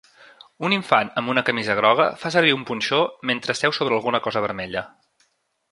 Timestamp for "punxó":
2.71-3.03